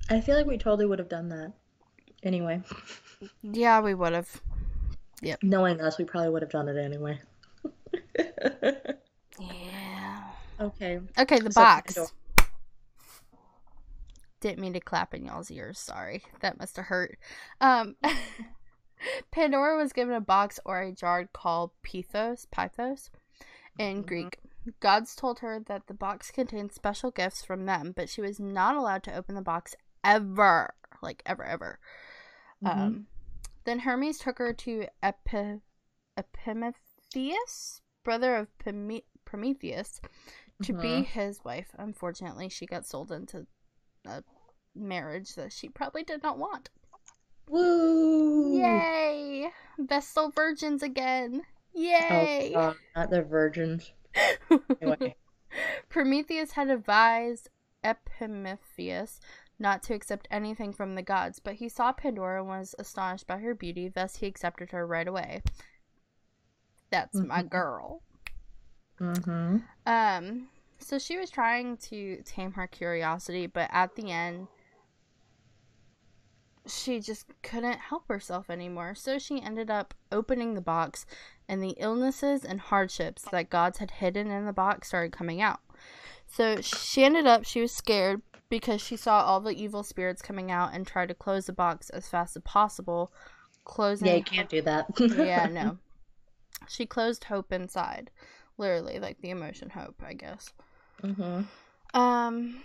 I 0.09 0.21
feel 0.21 0.35
like 0.35 0.47
we 0.47 0.57
totally 0.57 0.87
would 0.87 0.97
have 0.99 1.09
done 1.09 1.29
that. 1.29 1.53
Anyway, 2.23 2.61
Yeah, 3.43 3.79
we 3.79 3.93
would 3.93 4.13
have. 4.13 4.41
knowing 5.41 5.79
us, 5.79 5.97
we 5.97 6.03
probably 6.03 6.29
would 6.31 6.41
have 6.41 6.51
done 6.51 6.67
it 6.67 6.77
anyway. 6.77 7.19
Yeah. 9.39 10.23
okay. 10.59 10.99
Okay, 11.17 11.39
the 11.39 11.51
So 11.51 11.61
box. 11.61 11.93
Pandora. 11.93 12.09
Didn't 14.41 14.59
mean 14.59 14.73
to 14.73 14.79
clap 14.79 15.13
in 15.13 15.25
y'all's 15.25 15.51
ears. 15.51 15.79
Sorry. 15.79 16.23
That 16.41 16.57
must 16.59 16.75
have 16.77 16.85
hurt. 16.85 17.17
Um, 17.59 17.95
Pandora 19.31 19.77
was 19.77 19.93
given 19.93 20.13
a 20.13 20.21
box 20.21 20.59
or 20.65 20.81
a 20.81 20.91
jar 20.91 21.25
called 21.31 21.71
Pythos, 21.83 22.45
Pythos 22.53 23.09
in 23.77 24.03
Mhm. 24.03 24.07
Greek. 24.07 24.39
Gods 24.81 25.15
told 25.15 25.39
her 25.39 25.59
that 25.67 25.87
the 25.87 25.93
box 25.93 26.31
contained 26.31 26.71
special 26.73 27.11
gifts 27.11 27.43
from 27.43 27.65
them, 27.65 27.93
but 27.95 28.09
she 28.09 28.21
was 28.21 28.39
not 28.39 28.75
allowed 28.75 29.03
to 29.03 29.15
open 29.15 29.35
the 29.35 29.41
box 29.41 29.73
ever. 30.03 30.73
Like, 31.01 31.21
ever, 31.25 31.43
ever. 31.45 31.79
Mhm. 32.63 32.77
Um, 32.77 33.07
then 33.63 33.79
Hermes 33.79 34.19
took 34.19 34.37
her 34.37 34.51
to 34.53 34.87
Epi- 35.01 35.61
Epimetheus, 36.17 37.81
brother 38.03 38.35
of 38.35 38.57
Pime- 38.59 39.01
Prometheus, 39.25 40.01
to 40.63 40.73
be 40.73 40.87
Mhm. 41.01 41.05
his 41.05 41.43
wife. 41.45 41.73
Unfortunately, 41.77 42.49
she 42.49 42.65
got 42.65 42.85
sold 42.85 43.11
into 43.11 43.47
a 44.09 44.23
marriage 44.75 45.35
that 45.35 45.51
she 45.53 45.69
probably 45.69 46.03
did 46.03 46.23
not 46.23 46.37
want. 46.37 46.69
Woo! 47.47 48.57
Yay! 48.57 49.49
Vestal 49.77 50.29
virgins 50.31 50.83
again. 50.83 51.43
Yay! 51.73 52.51
Oh, 52.55 52.59
God, 52.59 52.75
not 52.95 53.09
the 53.09 53.21
virgins. 53.21 53.91
Anyway. 54.81 55.15
Prometheus 55.89 56.51
had 56.51 56.69
advised 56.69 57.49
Epimetheus 57.83 59.19
not 59.57 59.81
to 59.83 59.93
accept 59.93 60.27
anything 60.31 60.71
from 60.71 60.95
the 60.95 61.01
gods, 61.01 61.39
but 61.39 61.55
he 61.55 61.67
saw 61.67 61.91
Pandora 61.91 62.39
and 62.39 62.47
was 62.49 62.75
astonished 62.79 63.27
by 63.27 63.37
her 63.37 63.53
beauty, 63.55 63.89
thus 63.89 64.17
he 64.17 64.27
accepted 64.27 64.71
her 64.71 64.85
right 64.85 65.07
away. 65.07 65.41
That's 66.91 67.15
my 67.15 67.43
Mhm. 67.43 67.49
girl. 67.49 68.03
Mm-hmm. 68.99 69.57
Um, 69.85 70.49
so 70.79 70.97
she 70.97 71.17
was 71.17 71.29
trying 71.29 71.77
to 71.77 72.21
tame 72.25 72.53
her 72.53 72.67
curiosity, 72.67 73.47
but 73.47 73.69
at 73.71 73.95
the 73.95 74.11
end, 74.11 74.47
she 76.65 76.99
just 76.99 77.25
couldn't 77.41 77.79
help 77.79 78.07
herself 78.07 78.49
anymore. 78.49 78.95
So 78.95 79.19
she 79.19 79.41
ended 79.41 79.69
up 79.69 79.93
opening 80.11 80.53
the 80.53 80.61
box, 80.61 81.05
and 81.47 81.61
the 81.61 81.75
illnesses 81.77 82.45
and 82.45 82.59
hardships 82.59 83.25
that 83.31 83.49
gods 83.49 83.79
had 83.79 83.91
hidden 83.91 84.29
in 84.31 84.45
the 84.45 84.53
box 84.53 84.89
started 84.89 85.11
coming 85.11 85.41
out. 85.41 85.59
So 86.27 86.61
she 86.61 87.03
ended 87.03 87.25
up, 87.25 87.43
she 87.43 87.61
was 87.61 87.73
scared 87.73 88.21
because 88.49 88.81
she 88.81 88.95
saw 88.95 89.23
all 89.23 89.39
the 89.41 89.51
evil 89.51 89.83
spirits 89.83 90.21
coming 90.21 90.51
out 90.51 90.73
and 90.73 90.85
tried 90.85 91.09
to 91.09 91.15
close 91.15 91.47
the 91.47 91.53
box 91.53 91.89
as 91.89 92.07
fast 92.07 92.35
as 92.35 92.43
possible. 92.43 93.11
Closing 93.65 94.07
Yeah, 94.07 94.15
you 94.15 94.23
can't 94.23 94.49
do 94.49 94.61
that. 94.61 94.87
yeah, 94.99 95.47
no. 95.51 95.77
She 96.67 96.85
closed 96.85 97.25
hope 97.25 97.51
inside. 97.51 98.11
Literally, 98.57 98.99
like 98.99 99.21
the 99.21 99.29
emotion 99.29 99.71
hope, 99.71 100.03
I 100.05 100.13
guess. 100.13 100.53
Mm-hmm. 101.03 101.41
Um 101.93 102.63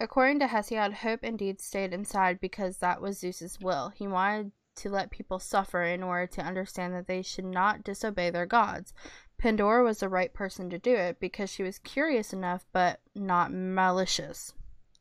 according 0.00 0.38
to 0.40 0.46
Hesiod, 0.46 0.94
hope 0.94 1.24
indeed 1.24 1.60
stayed 1.60 1.92
inside 1.92 2.40
because 2.40 2.78
that 2.78 3.00
was 3.00 3.18
Zeus's 3.18 3.58
will. 3.60 3.90
He 3.90 4.06
wanted 4.06 4.52
to 4.76 4.90
let 4.90 5.10
people 5.10 5.38
suffer 5.38 5.82
in 5.82 6.02
order 6.02 6.26
to 6.26 6.42
understand 6.42 6.94
that 6.94 7.08
they 7.08 7.22
should 7.22 7.44
not 7.44 7.82
disobey 7.82 8.30
their 8.30 8.46
gods. 8.46 8.94
Pandora 9.36 9.84
was 9.84 10.00
the 10.00 10.08
right 10.08 10.32
person 10.32 10.70
to 10.70 10.78
do 10.78 10.94
it 10.94 11.20
because 11.20 11.50
she 11.50 11.62
was 11.62 11.78
curious 11.78 12.32
enough 12.32 12.64
but 12.72 13.00
not 13.14 13.52
malicious. 13.52 14.52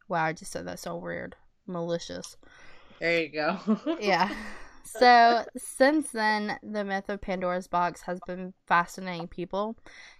Wow, 0.08 0.26
I 0.26 0.34
just 0.34 0.52
said 0.52 0.68
that 0.68 0.80
so 0.80 0.96
weird. 0.96 1.36
Malicious. 1.66 2.38
There 3.00 3.22
you 3.22 3.30
go. 3.30 3.60
yeah. 4.00 4.34
So 4.84 5.44
since 5.58 6.12
then, 6.12 6.58
the 6.64 6.84
myth 6.84 7.10
of 7.10 7.20
Pandora's 7.20 7.68
box 7.68 8.02
has 8.04 8.20
been 8.26 8.54
fascinating 8.68 9.28
people, 9.28 9.76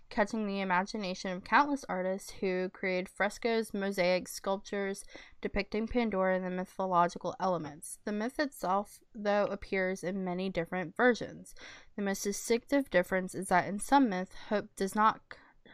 catching 0.10 0.48
the 0.48 0.62
imagination 0.62 1.32
of 1.32 1.44
countless 1.44 1.86
artists 1.90 2.32
who 2.40 2.70
created 2.70 3.10
frescoes, 3.10 3.74
mosaics, 3.74 4.32
sculptures 4.32 5.04
depicting 5.42 5.88
Pandora 5.88 6.36
and 6.36 6.46
the 6.46 6.50
mythological 6.50 7.36
elements. 7.40 8.00
The 8.06 8.12
myth 8.12 8.40
itself, 8.40 9.00
though, 9.14 9.46
appears 9.46 10.04
in 10.04 10.24
many 10.24 10.50
different 10.50 10.96
versions. 10.96 11.54
The 11.96 12.02
most 12.02 12.24
distinctive 12.24 12.90
difference 12.90 13.36
is 13.36 13.50
that 13.50 13.68
in 13.68 13.80
some 13.80 14.10
myths, 14.10 14.36
hope 14.50 14.70
does 14.76 14.96
not 14.96 15.22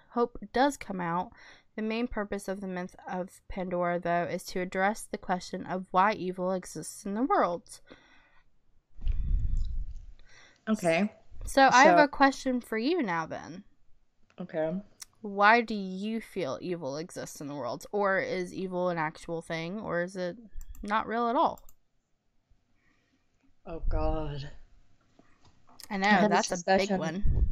hope 0.09 0.37
does 0.53 0.77
come 0.77 1.01
out. 1.01 1.31
The 1.75 1.81
main 1.81 2.07
purpose 2.07 2.47
of 2.47 2.61
the 2.61 2.67
myth 2.67 2.95
of 3.07 3.41
Pandora, 3.49 3.99
though, 3.99 4.27
is 4.29 4.43
to 4.45 4.59
address 4.59 5.07
the 5.09 5.17
question 5.17 5.65
of 5.65 5.87
why 5.91 6.13
evil 6.13 6.51
exists 6.51 7.05
in 7.05 7.15
the 7.15 7.23
world. 7.23 7.79
okay. 10.69 11.11
So, 11.45 11.69
I 11.71 11.83
have 11.83 11.99
a 11.99 12.07
question 12.07 12.61
for 12.61 12.77
you 12.77 13.01
now 13.01 13.25
then. 13.25 13.63
Okay. 14.39 14.73
Why 15.21 15.61
do 15.61 15.73
you 15.73 16.19
feel 16.19 16.57
evil 16.61 16.97
exists 16.97 17.39
in 17.39 17.47
the 17.47 17.55
world? 17.55 17.85
Or 17.91 18.19
is 18.19 18.53
evil 18.53 18.89
an 18.89 18.97
actual 18.97 19.41
thing? 19.41 19.79
Or 19.79 20.01
is 20.01 20.15
it 20.15 20.37
not 20.81 21.07
real 21.07 21.29
at 21.29 21.35
all? 21.35 21.61
Oh 23.65 23.81
God. 23.87 24.49
I 25.89 25.97
know, 25.97 26.27
this 26.27 26.47
that's 26.47 26.61
a 26.61 26.77
big 26.77 26.91
one. 26.91 27.47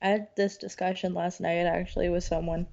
I 0.00 0.08
had 0.08 0.28
this 0.36 0.56
discussion 0.56 1.14
last 1.14 1.40
night 1.40 1.66
actually 1.66 2.08
with 2.08 2.24
someone 2.24 2.66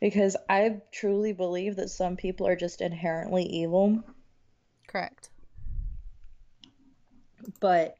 because 0.00 0.36
I 0.48 0.80
truly 0.92 1.32
believe 1.32 1.76
that 1.76 1.90
some 1.90 2.16
people 2.16 2.46
are 2.46 2.56
just 2.56 2.80
inherently 2.80 3.44
evil, 3.44 4.02
Correct. 4.86 5.30
but 7.60 7.96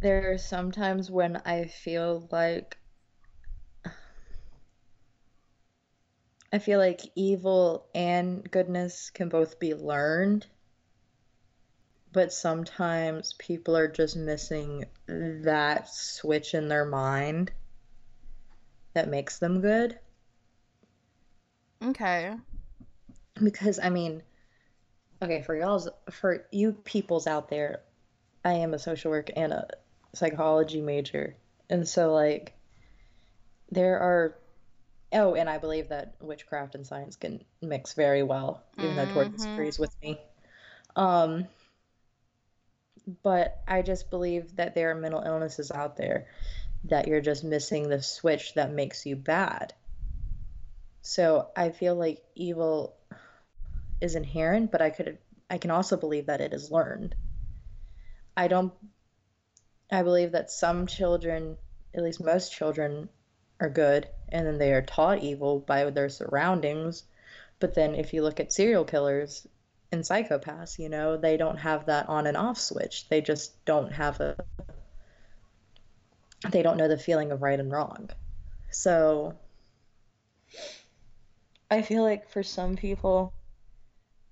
there 0.00 0.32
are 0.32 0.38
sometimes 0.38 1.10
when 1.10 1.36
I 1.44 1.66
feel 1.66 2.26
like 2.30 2.78
I 6.52 6.58
feel 6.58 6.78
like 6.78 7.02
evil 7.14 7.86
and 7.94 8.50
goodness 8.50 9.10
can 9.10 9.28
both 9.28 9.58
be 9.58 9.74
learned, 9.74 10.46
but 12.12 12.32
sometimes 12.32 13.34
people 13.38 13.76
are 13.76 13.88
just 13.88 14.16
missing 14.16 14.86
that 15.06 15.88
switch 15.88 16.54
in 16.54 16.68
their 16.68 16.86
mind 16.86 17.52
that 18.94 19.08
makes 19.08 19.38
them 19.38 19.60
good. 19.60 19.98
Okay. 21.82 22.34
Because 23.42 23.78
I 23.78 23.90
mean, 23.90 24.22
okay, 25.22 25.42
for 25.42 25.54
y'all's 25.54 25.88
for 26.10 26.46
you 26.50 26.72
peoples 26.72 27.26
out 27.26 27.50
there, 27.50 27.82
I 28.44 28.54
am 28.54 28.72
a 28.72 28.78
social 28.78 29.10
work 29.10 29.30
and 29.36 29.52
a 29.52 29.68
psychology 30.14 30.80
major. 30.80 31.36
And 31.68 31.86
so 31.86 32.14
like 32.14 32.54
there 33.70 33.98
are 33.98 34.38
oh, 35.12 35.34
and 35.34 35.48
I 35.48 35.58
believe 35.58 35.88
that 35.88 36.14
witchcraft 36.20 36.74
and 36.74 36.86
science 36.86 37.16
can 37.16 37.44
mix 37.62 37.94
very 37.94 38.22
well, 38.22 38.62
even 38.78 38.96
though 38.96 39.06
Tori 39.06 39.28
disagrees 39.28 39.78
with 39.78 39.94
me. 40.02 40.18
Um 40.96 41.46
but 43.22 43.62
I 43.66 43.82
just 43.82 44.10
believe 44.10 44.56
that 44.56 44.74
there 44.74 44.90
are 44.90 44.94
mental 44.94 45.22
illnesses 45.22 45.70
out 45.70 45.96
there 45.96 46.26
that 46.84 47.08
you're 47.08 47.20
just 47.20 47.42
missing 47.42 47.88
the 47.88 48.02
switch 48.02 48.54
that 48.54 48.70
makes 48.70 49.06
you 49.06 49.16
bad. 49.16 49.72
So 51.02 51.48
I 51.56 51.70
feel 51.70 51.94
like 51.94 52.22
evil 52.34 52.96
is 54.00 54.14
inherent, 54.14 54.70
but 54.70 54.82
I 54.82 54.90
could 54.90 55.18
I 55.50 55.58
can 55.58 55.70
also 55.70 55.96
believe 55.96 56.26
that 56.26 56.40
it 56.40 56.52
is 56.52 56.70
learned. 56.70 57.14
I 58.36 58.48
don't 58.48 58.72
I 59.90 60.02
believe 60.02 60.32
that 60.32 60.50
some 60.50 60.86
children, 60.86 61.56
at 61.94 62.02
least 62.02 62.22
most 62.22 62.52
children, 62.52 63.08
are 63.60 63.70
good 63.70 64.08
and 64.30 64.46
then 64.46 64.58
they 64.58 64.72
are 64.72 64.82
taught 64.82 65.22
evil 65.22 65.60
by 65.60 65.88
their 65.90 66.08
surroundings. 66.08 67.04
But 67.60 67.74
then 67.74 67.94
if 67.94 68.12
you 68.12 68.22
look 68.22 68.40
at 68.40 68.52
serial 68.52 68.84
killers 68.84 69.46
and 69.90 70.02
psychopaths, 70.02 70.78
you 70.78 70.88
know, 70.88 71.16
they 71.16 71.36
don't 71.36 71.56
have 71.56 71.86
that 71.86 72.08
on 72.08 72.26
and 72.26 72.36
off 72.36 72.58
switch. 72.58 73.08
They 73.08 73.20
just 73.20 73.64
don't 73.64 73.92
have 73.92 74.20
a 74.20 74.36
they 76.50 76.62
don't 76.62 76.76
know 76.76 76.88
the 76.88 76.98
feeling 76.98 77.32
of 77.32 77.42
right 77.42 77.58
and 77.58 77.70
wrong. 77.70 78.10
So 78.70 79.34
I 81.70 81.82
feel 81.82 82.02
like 82.02 82.30
for 82.30 82.42
some 82.42 82.76
people, 82.76 83.32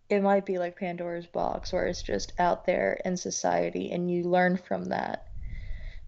it 0.08 0.22
might 0.22 0.46
be 0.46 0.58
like 0.58 0.78
Pandora's 0.78 1.26
box, 1.26 1.72
where 1.72 1.86
it's 1.86 2.02
just 2.02 2.32
out 2.38 2.64
there 2.64 3.00
in 3.04 3.16
society 3.16 3.90
and 3.90 4.10
you 4.10 4.22
learn 4.22 4.56
from 4.56 4.84
that. 4.86 5.26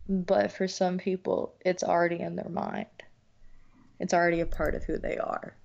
But 0.08 0.52
for 0.52 0.68
some 0.68 0.98
people, 0.98 1.54
it's 1.64 1.82
already 1.82 2.20
in 2.20 2.36
their 2.36 2.48
mind. 2.48 2.86
It's 4.00 4.14
already 4.14 4.40
a 4.40 4.46
part 4.46 4.74
of 4.74 4.84
who 4.84 4.98
they 4.98 5.18
are. 5.18 5.56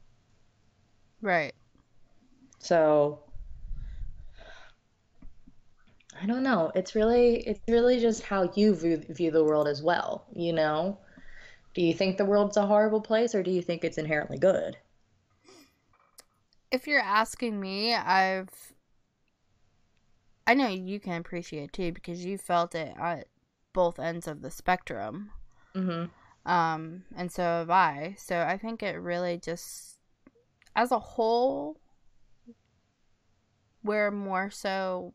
Right. 1.21 1.53
So 2.59 3.23
I 6.21 6.25
don't 6.25 6.43
know. 6.43 6.71
It's 6.75 6.95
really 6.95 7.37
it's 7.47 7.59
really 7.67 7.99
just 7.99 8.23
how 8.23 8.51
you 8.55 8.75
view, 8.75 8.97
view 9.09 9.31
the 9.31 9.43
world 9.43 9.67
as 9.67 9.81
well, 9.81 10.25
you 10.33 10.53
know? 10.53 10.99
Do 11.73 11.81
you 11.81 11.93
think 11.93 12.17
the 12.17 12.25
world's 12.25 12.57
a 12.57 12.65
horrible 12.65 13.01
place 13.01 13.33
or 13.33 13.43
do 13.43 13.51
you 13.51 13.61
think 13.61 13.83
it's 13.83 13.97
inherently 13.97 14.37
good? 14.37 14.77
If 16.71 16.87
you're 16.87 16.99
asking 16.99 17.59
me, 17.59 17.93
I've 17.93 18.73
I 20.45 20.53
know 20.53 20.67
you 20.67 20.99
can 20.99 21.19
appreciate 21.19 21.73
too 21.73 21.91
because 21.91 22.25
you 22.25 22.37
felt 22.37 22.75
it 22.75 22.93
at 22.99 23.27
both 23.73 23.99
ends 23.99 24.27
of 24.27 24.41
the 24.41 24.51
spectrum. 24.51 25.31
Mm-hmm. 25.75 26.05
Um, 26.45 27.03
and 27.15 27.31
so 27.31 27.43
have 27.43 27.69
I. 27.69 28.15
So 28.17 28.41
I 28.41 28.57
think 28.57 28.83
it 28.83 28.97
really 28.97 29.37
just, 29.37 29.99
as 30.75 30.91
a 30.91 30.99
whole, 30.99 31.77
we're 33.83 34.11
more 34.11 34.49
so 34.49 35.13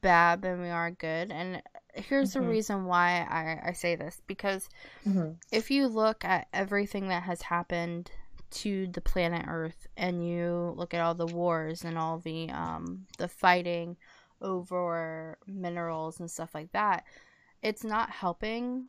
bad 0.00 0.42
than 0.42 0.60
we 0.60 0.68
are 0.68 0.90
good. 0.90 1.30
And 1.30 1.62
here's 1.94 2.30
mm-hmm. 2.30 2.42
the 2.42 2.48
reason 2.48 2.84
why 2.84 3.26
I, 3.28 3.70
I 3.70 3.72
say 3.72 3.96
this 3.96 4.20
because 4.26 4.68
mm-hmm. 5.06 5.32
if 5.52 5.70
you 5.70 5.86
look 5.86 6.24
at 6.24 6.48
everything 6.52 7.08
that 7.08 7.22
has 7.24 7.42
happened 7.42 8.10
to 8.50 8.86
the 8.88 9.00
planet 9.00 9.46
Earth 9.48 9.86
and 9.96 10.26
you 10.26 10.74
look 10.76 10.94
at 10.94 11.00
all 11.00 11.14
the 11.14 11.26
wars 11.26 11.84
and 11.84 11.98
all 11.98 12.18
the 12.18 12.48
um 12.50 13.06
the 13.18 13.26
fighting 13.26 13.96
over 14.40 15.38
minerals 15.46 16.20
and 16.20 16.30
stuff 16.30 16.54
like 16.54 16.70
that, 16.72 17.04
it's 17.62 17.84
not 17.84 18.10
helping 18.10 18.86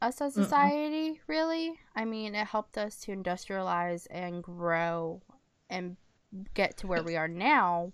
us 0.00 0.20
as 0.20 0.34
society 0.34 1.10
Mm-mm. 1.10 1.20
really. 1.26 1.74
I 1.94 2.04
mean, 2.04 2.34
it 2.34 2.46
helped 2.46 2.78
us 2.78 3.00
to 3.00 3.16
industrialize 3.16 4.06
and 4.10 4.42
grow 4.42 5.22
and 5.70 5.96
get 6.54 6.76
to 6.78 6.86
where 6.86 7.02
we 7.02 7.16
are 7.16 7.28
now. 7.28 7.92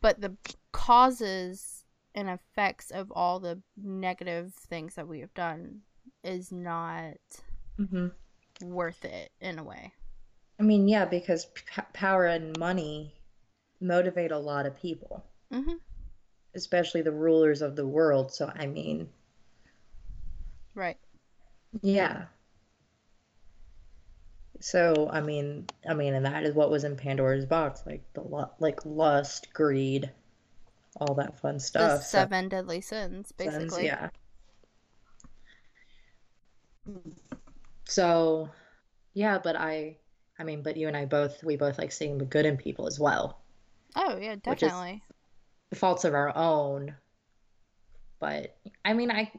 But 0.00 0.20
the 0.20 0.36
causes 0.72 1.84
and 2.14 2.28
effects 2.28 2.90
of 2.90 3.10
all 3.12 3.40
the 3.40 3.60
negative 3.76 4.54
things 4.54 4.94
that 4.94 5.08
we 5.08 5.20
have 5.20 5.34
done 5.34 5.80
is 6.22 6.52
not 6.52 7.16
mm-hmm. 7.78 8.08
worth 8.62 9.04
it 9.04 9.30
in 9.40 9.58
a 9.58 9.64
way. 9.64 9.92
I 10.60 10.64
mean, 10.64 10.88
yeah, 10.88 11.04
because 11.04 11.46
p- 11.46 11.82
power 11.92 12.26
and 12.26 12.58
money 12.58 13.14
motivate 13.80 14.32
a 14.32 14.38
lot 14.38 14.66
of 14.66 14.76
people, 14.76 15.24
mm-hmm. 15.52 15.74
especially 16.54 17.02
the 17.02 17.12
rulers 17.12 17.62
of 17.62 17.76
the 17.76 17.86
world. 17.86 18.32
So, 18.32 18.50
I 18.52 18.66
mean, 18.66 19.08
right. 20.74 20.96
Yeah. 21.82 22.24
So, 24.60 25.08
I 25.12 25.20
mean, 25.20 25.66
I 25.88 25.94
mean, 25.94 26.14
and 26.14 26.26
that 26.26 26.44
is 26.44 26.54
what 26.54 26.70
was 26.70 26.84
in 26.84 26.96
Pandora's 26.96 27.46
box, 27.46 27.82
like 27.86 28.02
the 28.14 28.22
like 28.58 28.84
lust, 28.84 29.52
greed, 29.52 30.10
all 31.00 31.14
that 31.14 31.38
fun 31.38 31.60
stuff. 31.60 32.00
The 32.00 32.04
seven 32.04 32.46
so, 32.46 32.48
deadly 32.48 32.80
sins, 32.80 33.32
basically. 33.32 33.68
Sins, 33.68 33.82
yeah. 33.82 34.08
So, 37.84 38.50
yeah, 39.14 39.38
but 39.38 39.54
I, 39.54 39.98
I 40.38 40.44
mean, 40.44 40.62
but 40.62 40.76
you 40.76 40.88
and 40.88 40.96
I 40.96 41.04
both, 41.04 41.44
we 41.44 41.56
both 41.56 41.78
like 41.78 41.92
seeing 41.92 42.18
the 42.18 42.24
good 42.24 42.46
in 42.46 42.56
people 42.56 42.86
as 42.86 42.98
well. 42.98 43.40
Oh 43.94 44.18
yeah, 44.18 44.36
definitely. 44.42 45.02
the 45.70 45.76
faults 45.76 46.04
of 46.04 46.14
our 46.14 46.36
own, 46.36 46.94
but 48.20 48.56
I 48.84 48.92
mean, 48.92 49.10
I, 49.10 49.30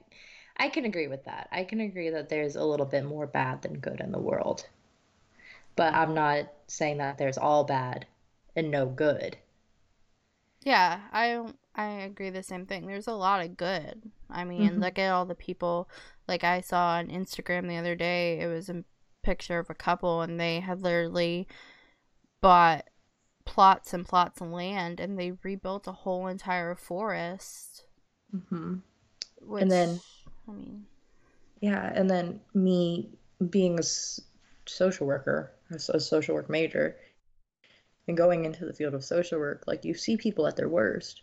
I 0.59 0.69
can 0.69 0.85
agree 0.85 1.07
with 1.07 1.23
that. 1.25 1.47
I 1.51 1.63
can 1.63 1.79
agree 1.79 2.09
that 2.09 2.29
there's 2.29 2.55
a 2.55 2.63
little 2.63 2.85
bit 2.85 3.05
more 3.05 3.25
bad 3.25 3.61
than 3.61 3.79
good 3.79 4.01
in 4.01 4.11
the 4.11 4.19
world, 4.19 4.67
but 5.75 5.93
I'm 5.93 6.13
not 6.13 6.51
saying 6.67 6.97
that 6.97 7.17
there's 7.17 7.37
all 7.37 7.63
bad 7.63 8.05
and 8.55 8.69
no 8.69 8.85
good. 8.85 9.37
Yeah, 10.61 10.99
I 11.13 11.45
I 11.75 11.85
agree 12.01 12.29
the 12.29 12.43
same 12.43 12.65
thing. 12.65 12.85
There's 12.85 13.07
a 13.07 13.13
lot 13.13 13.43
of 13.43 13.55
good. 13.55 14.11
I 14.29 14.43
mean, 14.43 14.71
mm-hmm. 14.71 14.81
look 14.81 14.99
at 14.99 15.11
all 15.11 15.25
the 15.25 15.35
people 15.35 15.89
like 16.27 16.43
I 16.43 16.61
saw 16.61 16.97
on 16.97 17.07
Instagram 17.07 17.67
the 17.67 17.77
other 17.77 17.95
day. 17.95 18.39
It 18.41 18.47
was 18.47 18.69
a 18.69 18.83
picture 19.23 19.59
of 19.59 19.69
a 19.69 19.75
couple 19.75 20.21
and 20.21 20.39
they 20.39 20.59
had 20.59 20.81
literally 20.81 21.47
bought 22.41 22.85
plots 23.45 23.93
and 23.93 24.05
plots 24.05 24.41
of 24.41 24.49
land 24.49 24.99
and 24.99 25.17
they 25.17 25.31
rebuilt 25.43 25.87
a 25.87 25.91
whole 25.91 26.27
entire 26.27 26.75
forest. 26.75 27.85
Mm-hmm. 28.35 28.75
Which, 29.41 29.61
and 29.63 29.71
then 29.71 29.99
I 30.49 30.53
mean, 30.53 30.85
yeah, 31.61 31.91
and 31.93 32.09
then 32.09 32.39
me 32.53 33.09
being 33.49 33.79
a 33.79 33.83
social 34.65 35.07
worker, 35.07 35.51
a 35.71 35.99
social 35.99 36.35
work 36.35 36.49
major, 36.49 36.97
and 38.07 38.17
going 38.17 38.45
into 38.45 38.65
the 38.65 38.73
field 38.73 38.93
of 38.93 39.03
social 39.03 39.39
work, 39.39 39.63
like 39.67 39.85
you 39.85 39.93
see 39.93 40.17
people 40.17 40.47
at 40.47 40.55
their 40.55 40.69
worst, 40.69 41.21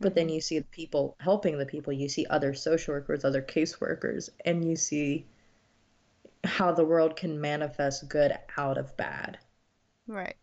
but 0.00 0.14
then 0.14 0.26
mm-hmm. 0.26 0.34
you 0.34 0.40
see 0.40 0.58
the 0.58 0.64
people 0.66 1.16
helping 1.20 1.58
the 1.58 1.66
people. 1.66 1.92
You 1.92 2.08
see 2.08 2.26
other 2.28 2.54
social 2.54 2.94
workers, 2.94 3.24
other 3.24 3.42
caseworkers, 3.42 4.28
and 4.44 4.68
you 4.68 4.76
see 4.76 5.26
how 6.44 6.72
the 6.72 6.84
world 6.84 7.16
can 7.16 7.40
manifest 7.40 8.08
good 8.08 8.36
out 8.56 8.78
of 8.78 8.96
bad. 8.96 9.38
Right. 10.06 10.36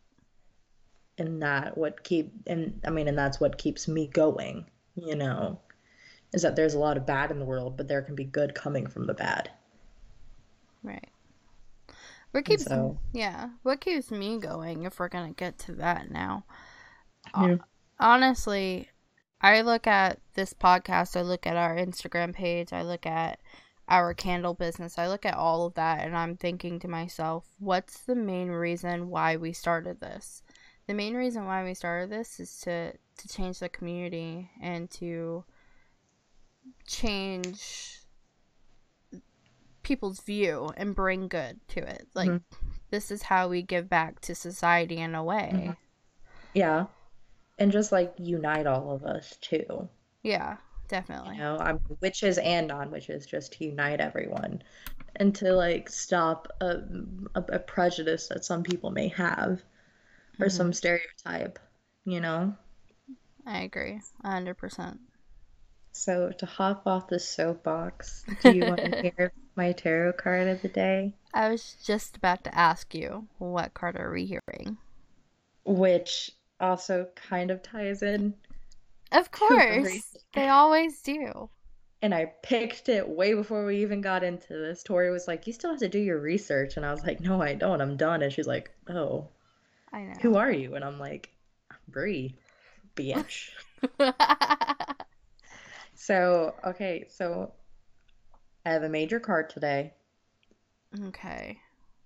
And 1.18 1.42
that 1.44 1.78
what 1.78 2.04
keep 2.04 2.32
and 2.48 2.80
I 2.86 2.90
mean 2.90 3.10
and 3.10 3.18
that's 3.18 3.40
what 3.42 3.58
keeps 3.58 3.88
me 3.88 4.08
going, 4.08 4.66
you 4.96 5.16
know, 5.16 5.60
is 6.34 6.42
that 6.44 6.56
there's 6.56 6.74
a 6.74 6.80
lot 6.80 6.98
of 6.98 7.06
bad 7.06 7.32
in 7.32 7.40
the 7.40 7.46
world, 7.46 7.78
but 7.78 7.88
there 7.88 8.02
can 8.02 8.16
be 8.16 8.26
good 8.26 8.54
coming 8.54 8.88
from 8.88 9.08
the 9.08 9.14
bad. 9.14 9.50
Right. 10.84 11.10
What 12.32 12.46
keeps 12.46 12.66
so, 12.66 12.98
yeah? 13.12 13.50
What 13.64 13.82
keeps 13.82 14.12
me 14.12 14.38
going? 14.38 14.84
If 14.84 15.00
we're 15.00 15.10
gonna 15.10 15.34
get 15.34 15.58
to 15.60 15.74
that 15.76 16.12
now, 16.12 16.46
uh, 17.34 17.48
yeah. 17.48 17.56
honestly, 18.00 18.90
I 19.42 19.62
look 19.62 19.88
at 19.88 20.20
this 20.36 20.54
podcast. 20.54 21.18
I 21.18 21.22
look 21.22 21.48
at 21.48 21.58
our 21.58 21.76
Instagram 21.76 22.34
page. 22.34 22.72
I 22.72 22.84
look 22.84 23.08
at 23.08 23.40
our 23.88 24.14
candle 24.14 24.54
business. 24.54 25.00
I 25.00 25.08
look 25.08 25.26
at 25.26 25.34
all 25.34 25.66
of 25.66 25.74
that, 25.74 26.06
and 26.06 26.16
I'm 26.16 26.38
thinking 26.38 26.80
to 26.80 26.88
myself, 26.88 27.48
what's 27.58 28.02
the 28.02 28.16
main 28.16 28.50
reason 28.50 29.10
why 29.10 29.36
we 29.36 29.52
started 29.52 30.00
this? 30.00 30.44
The 30.86 30.94
main 30.94 31.16
reason 31.16 31.46
why 31.46 31.64
we 31.64 31.74
started 31.74 32.12
this 32.12 32.40
is 32.40 32.60
to 32.62 32.94
to 32.94 33.28
change 33.28 33.60
the 33.60 33.70
community 33.70 34.52
and 34.62 34.90
to 34.92 35.44
change 36.88 38.00
people's 39.84 40.22
view 40.22 40.72
and 40.78 40.96
bring 40.96 41.28
good 41.28 41.60
to 41.70 41.80
it. 41.80 42.08
Like 42.14 42.30
mm-hmm. 42.30 42.68
this 42.92 43.12
is 43.12 43.24
how 43.24 43.48
we 43.48 43.62
give 43.62 43.90
back 43.90 44.20
to 44.22 44.36
society 44.36 44.98
in 44.98 45.16
a 45.16 45.24
way. 45.24 45.52
Mm-hmm. 45.54 45.72
Yeah. 46.54 46.86
And 47.58 47.72
just 47.72 47.92
like 47.92 48.14
unite 48.18 48.68
all 48.68 48.92
of 48.92 49.04
us 49.04 49.38
too. 49.42 49.90
Yeah, 50.24 50.58
definitely. 50.88 51.36
You 51.36 51.42
know, 51.42 51.58
I'm 51.58 51.80
witches 52.02 52.38
and 52.38 52.68
non-witches 52.68 53.26
just 53.26 53.54
to 53.54 53.66
unite 53.66 54.00
everyone 54.00 54.62
and 55.16 55.34
to 55.36 55.54
like 55.54 55.90
stop 55.90 56.48
a, 56.62 56.78
a, 57.36 57.44
a 57.54 57.60
prejudice 57.60 58.28
that 58.28 58.46
some 58.46 58.64
people 58.64 58.92
may 58.92 59.08
have 59.10 59.64
or 60.40 60.46
mm-hmm. 60.46 60.50
some 60.50 60.72
stereotype, 60.72 61.60
you 62.06 62.22
know? 62.22 62.54
I 63.46 63.62
agree. 63.62 64.02
100%. 64.24 65.00
So 66.00 66.32
to 66.38 66.46
hop 66.46 66.88
off 66.88 67.10
the 67.10 67.20
soapbox, 67.20 68.24
do 68.42 68.56
you 68.56 68.64
want 68.64 68.80
to 68.80 69.02
hear 69.18 69.34
my 69.58 69.74
tarot 69.74 70.14
card 70.14 70.48
of 70.48 70.62
the 70.62 70.70
day? 70.70 71.14
I 71.34 71.50
was 71.50 71.76
just 71.84 72.16
about 72.16 72.46
to 72.46 72.58
ask 72.58 72.96
you, 72.96 73.28
what 73.38 73.74
card 73.74 73.98
are 73.98 74.10
we 74.10 74.24
hearing? 74.24 74.78
Which 75.66 76.32
also 76.62 77.10
kind 77.16 77.52
of 77.52 77.62
ties 77.62 78.02
in. 78.02 78.34
Of 79.12 79.30
course. 79.32 80.16
they 80.34 80.48
always 80.48 81.02
do. 81.02 81.50
And 82.02 82.16
I 82.16 82.32
picked 82.44 82.88
it 82.88 83.10
way 83.10 83.34
before 83.34 83.66
we 83.66 83.82
even 83.82 84.00
got 84.00 84.24
into 84.24 84.54
this. 84.54 84.84
Tori 84.84 85.12
was 85.12 85.28
like, 85.28 85.48
You 85.48 85.52
still 85.52 85.72
have 85.72 85.80
to 85.80 85.90
do 85.90 86.00
your 86.00 86.22
research. 86.22 86.78
And 86.78 86.86
I 86.86 86.94
was 86.94 87.04
like, 87.04 87.20
No, 87.20 87.42
I 87.42 87.56
don't. 87.56 87.82
I'm 87.82 87.98
done. 87.98 88.22
And 88.22 88.32
she's 88.32 88.48
like, 88.48 88.72
Oh. 88.88 89.28
I 89.92 90.04
know. 90.04 90.14
Who 90.22 90.38
are 90.38 90.52
you? 90.52 90.76
And 90.76 90.86
I'm 90.86 90.98
like, 90.98 91.30
Bree, 91.90 92.36
bitch. 92.96 93.50
So, 96.02 96.56
okay, 96.66 97.08
so 97.10 97.52
I 98.66 98.72
have 98.72 98.84
a 98.84 98.90
major 98.90 99.20
card 99.20 99.50
today. 99.50 99.94
Okay. 101.08 101.60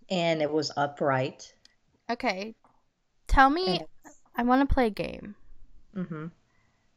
And 0.10 0.42
it 0.42 0.52
was 0.52 0.72
upright. 0.76 1.54
Okay. 2.10 2.56
Tell 3.28 3.52
me, 3.52 3.82
I 4.36 4.44
want 4.44 4.68
to 4.68 4.74
play 4.74 4.88
a 4.88 4.90
game. 4.90 5.36
Mm-hmm. 5.96 6.26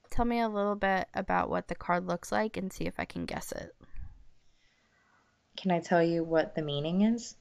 Tell 0.08 0.24
me 0.24 0.40
a 0.40 0.48
little 0.48 0.74
bit 0.74 1.06
about 1.12 1.50
what 1.50 1.68
the 1.68 1.74
card 1.74 2.06
looks 2.06 2.32
like 2.32 2.56
and 2.56 2.72
see 2.72 2.86
if 2.86 2.94
I 2.98 3.04
can 3.04 3.26
guess 3.26 3.52
it. 3.52 3.74
Can 5.58 5.72
I 5.72 5.80
tell 5.80 6.02
you 6.02 6.24
what 6.24 6.54
the 6.54 6.62
meaning 6.62 7.02
is? 7.02 7.36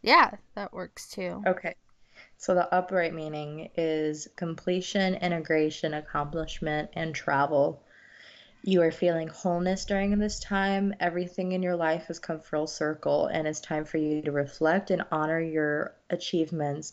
Yeah, 0.00 0.30
that 0.54 0.72
works 0.72 1.10
too. 1.10 1.42
Okay. 1.46 1.74
So 2.38 2.54
the 2.54 2.74
upright 2.74 3.12
meaning 3.12 3.68
is 3.76 4.28
completion, 4.34 5.16
integration, 5.16 5.92
accomplishment, 5.92 6.88
and 6.94 7.14
travel 7.14 7.84
you 8.62 8.80
are 8.82 8.92
feeling 8.92 9.28
wholeness 9.28 9.84
during 9.84 10.16
this 10.18 10.38
time. 10.38 10.94
Everything 11.00 11.52
in 11.52 11.62
your 11.62 11.74
life 11.74 12.06
has 12.06 12.20
come 12.20 12.40
full 12.40 12.68
circle, 12.68 13.26
and 13.26 13.46
it's 13.46 13.60
time 13.60 13.84
for 13.84 13.98
you 13.98 14.22
to 14.22 14.30
reflect 14.30 14.90
and 14.90 15.04
honor 15.10 15.40
your 15.40 15.94
achievements 16.10 16.92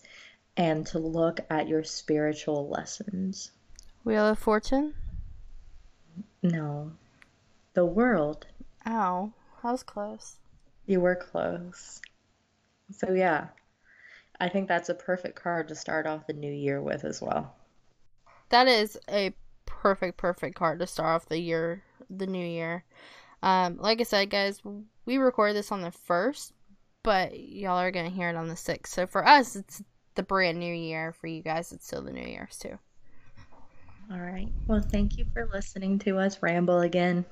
and 0.57 0.85
to 0.87 0.99
look 0.99 1.39
at 1.49 1.67
your 1.67 1.83
spiritual 1.83 2.67
lessons. 2.69 3.51
Wheel 4.03 4.27
of 4.27 4.39
Fortune? 4.39 4.95
No. 6.41 6.91
The 7.75 7.85
world. 7.85 8.47
Ow. 8.87 9.31
I 9.63 9.71
was 9.71 9.83
close. 9.83 10.37
You 10.87 11.01
were 11.01 11.15
close. 11.15 12.01
So, 12.91 13.11
yeah, 13.13 13.49
I 14.39 14.49
think 14.49 14.67
that's 14.67 14.89
a 14.89 14.95
perfect 14.95 15.35
card 15.41 15.67
to 15.67 15.75
start 15.75 16.07
off 16.07 16.25
the 16.25 16.33
new 16.33 16.51
year 16.51 16.81
with 16.81 17.05
as 17.05 17.21
well. 17.21 17.55
that 18.49 18.67
is 18.67 18.97
a 19.07 19.33
perfect, 19.79 20.17
perfect 20.17 20.55
card 20.55 20.79
to 20.79 20.87
start 20.87 21.15
off 21.15 21.29
the 21.29 21.39
year, 21.39 21.81
the 22.09 22.27
new 22.27 22.45
year. 22.45 22.83
Um, 23.41 23.77
like 23.77 24.01
I 24.01 24.03
said, 24.03 24.29
guys, 24.29 24.61
we 25.05 25.17
record 25.17 25.55
this 25.55 25.71
on 25.71 25.81
the 25.81 25.91
first, 25.91 26.51
but 27.01 27.39
y'all 27.39 27.79
are 27.79 27.91
gonna 27.91 28.09
hear 28.09 28.29
it 28.29 28.35
on 28.35 28.49
the 28.49 28.57
sixth. 28.57 28.93
So 28.93 29.07
for 29.07 29.25
us, 29.25 29.55
it's 29.55 29.81
the 30.15 30.23
brand 30.23 30.59
new 30.59 30.73
year. 30.73 31.13
For 31.13 31.27
you 31.27 31.41
guys, 31.41 31.71
it's 31.71 31.87
still 31.87 32.01
the 32.01 32.11
New 32.11 32.27
Year's 32.27 32.57
too. 32.57 32.77
All 34.11 34.19
right. 34.19 34.49
Well, 34.67 34.81
thank 34.81 35.17
you 35.17 35.25
for 35.33 35.49
listening 35.53 35.99
to 35.99 36.17
us 36.17 36.41
ramble 36.41 36.81
again. 36.81 37.23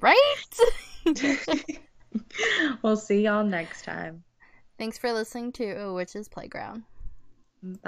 Right? 0.00 0.44
we'll 2.82 2.96
see 2.96 3.22
y'all 3.22 3.44
next 3.44 3.84
time. 3.84 4.24
Thanks 4.78 4.98
for 4.98 5.12
listening 5.12 5.52
to 5.52 5.64
A 5.64 5.92
Witch's 5.92 6.28
Playground. 6.28 6.82